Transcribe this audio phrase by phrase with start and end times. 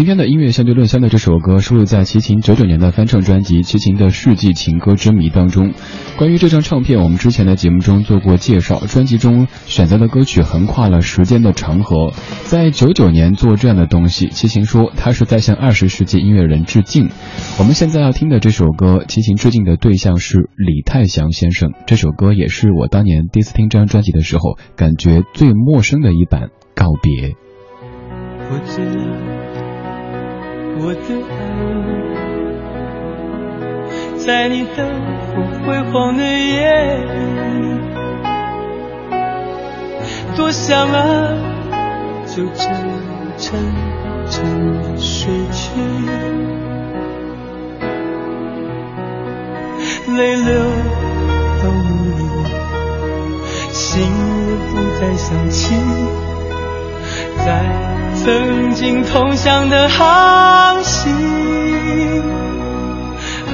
[0.00, 5.74] 今天的音乐相对论相的这首歌收录在齐秦九九年的翻唱专辑《齐秦的世纪情歌之谜》当中。
[6.16, 8.80] 关于这张唱片，我们之前的节目中做过介绍。
[8.86, 12.14] 专辑中选择的歌曲横跨了时间的长河。
[12.44, 17.10] 在九九年做这样的东西，齐秦说他是在向二十世纪音乐人致敬。
[17.58, 21.72] 我们现在要听的这首歌，齐秦致敬的对象是李泰祥先生。
[21.86, 27.34] 这首歌也是我当年第一次听这张专辑的时候，感觉最陌生的一版告别。
[28.50, 29.39] 我知道。
[30.82, 30.98] 我的
[31.28, 31.36] 爱，
[34.16, 34.78] 在你灯
[35.26, 36.72] 火辉煌的夜
[37.04, 37.12] 里，
[40.34, 40.98] 多想啊，
[42.24, 42.80] 就这样
[43.36, 43.60] 沉
[44.30, 44.42] 沉
[44.82, 45.70] 的睡去，
[50.16, 50.48] 泪流
[51.62, 51.84] 到梦
[52.16, 52.20] 里，
[53.70, 55.74] 心也不再想起，
[57.44, 57.99] 在。
[58.14, 61.10] 曾经同向的航行，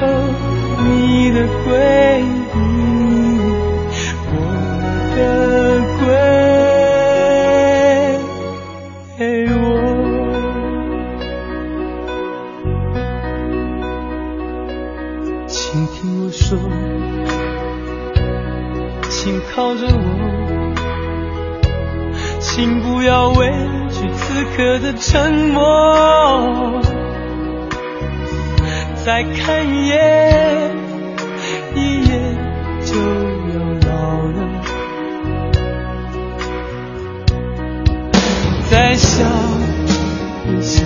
[0.00, 0.06] 哦，
[0.84, 1.72] 你的归，
[4.32, 4.34] 我
[5.14, 5.18] 的
[6.00, 6.02] 归
[9.52, 9.54] 我。
[15.46, 16.58] 请听我说，
[19.10, 19.94] 请靠着我，
[22.40, 23.52] 请不要畏
[24.12, 26.80] 此刻的沉默，
[29.04, 30.70] 再看一眼，
[31.74, 32.36] 一眼
[32.84, 32.94] 就
[33.52, 33.54] 要
[33.88, 34.36] 老了。
[38.70, 39.24] 再笑
[40.48, 40.84] 一笑，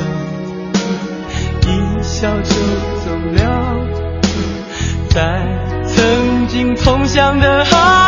[1.63, 1.69] 一
[2.03, 2.55] 笑就
[3.05, 3.41] 走了，
[5.11, 5.17] 在
[5.87, 8.08] 曾经同向的航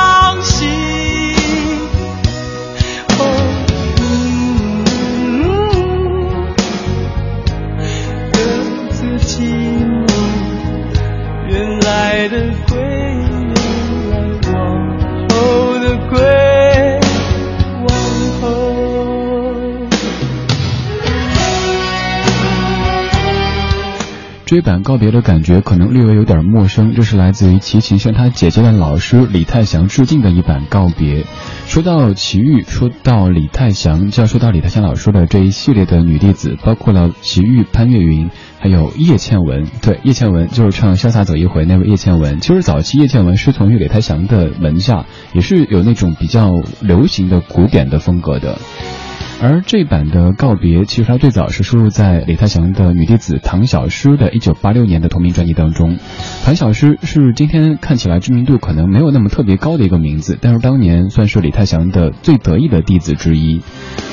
[12.20, 14.18] 原来的归，原来
[14.52, 14.60] 往
[15.30, 15.34] 后
[15.78, 16.20] 的归，
[17.88, 17.88] 往
[18.42, 18.44] 后。
[24.44, 31.24] 这版告别的感觉可能略微有点陌生，这是来自于齐秦向他姐姐的老师李泰祥致敬的一版告别。
[31.70, 38.28] 说到齐豫，说到李泰祥，就要说到李泰祥老师的这一系列的女弟子，包括了齐豫、潘越云。
[38.58, 42.40] 还有叶倩文，对，叶倩文就是唱《潇洒走一回》那位叶倩文。
[42.40, 48.58] 其实早期叶倩文师从于李泰祥的门下，也是有那种比较流行的古典的风格的。
[49.42, 55.96] 而这版的告别，其实它最早是收录在李泰祥的女弟子唐小诗的1986年的同名专辑当中。
[56.44, 63.62] 唐小诗是今天看起来知名度可能没有那么特别高的一个名字，但是当年算是李泰祥的最得意的弟子之一。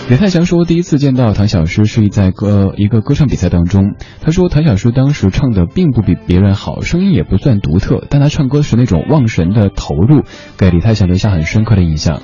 [0.10, 3.96] 李泰祥说，第一次见到唐小诗是在歌一个歌唱比赛当中。
[4.22, 10.24] 他说，唐小诗当时唱的并不比别人好，声音也不算独特，但他唱歌时那种忘神的投入，
[10.58, 12.22] 给李泰祥留下很深刻的印象。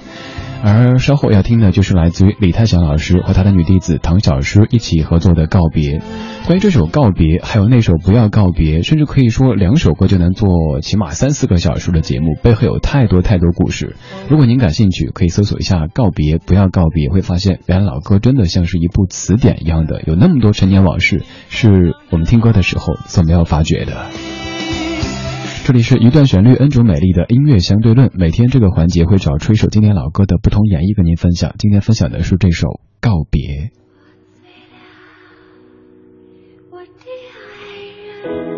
[0.65, 5.99] 而稍后要听的就是来自于李泰祥老师和他的女弟子唐小诗一起合作的《告别》。
[6.45, 13.97] 关于这首《告别》，还有那首《不要告别》，甚至可以说两首歌就能做起码三四个小时的节目，背后有太多太多故事。
[14.29, 24.07] 如果您感兴趣，可以搜索一下《告别》，不要告别，会发现原来老歌真的像是一部词典一样的，有那么多陈年往事，是我们听歌的时候所没有发觉的。
[25.65, 28.11] 这里是一段旋律恩主美丽的音乐相对论。
[28.15, 31.55] 每天这个环节会找出一首经典老歌的不同演绎跟您分享。
[31.57, 32.67] 今天分享的是这首
[32.99, 33.39] 《告别》。
[36.69, 36.85] 我的
[37.47, 38.52] 爱人，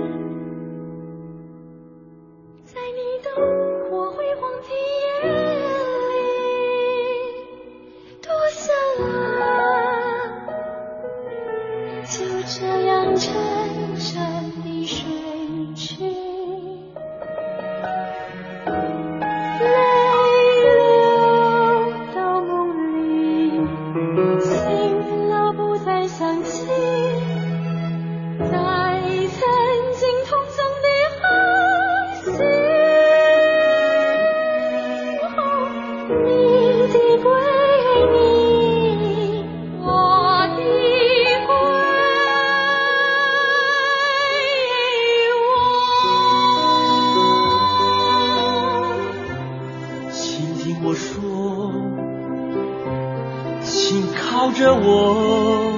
[53.95, 55.71] 紧靠着我，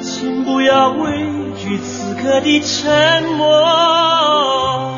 [0.00, 1.10] 请不要畏
[1.56, 4.94] 惧此刻的沉默。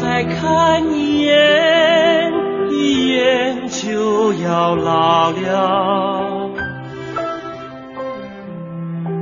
[0.00, 2.32] 再看一眼，
[2.70, 6.50] 一眼就要老了。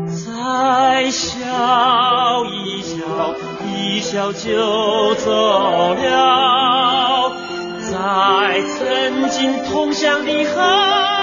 [0.06, 2.98] 再笑一笑，
[3.64, 5.30] 一笑就走
[5.94, 6.63] 了。
[8.04, 11.13] 在曾经同乡的河。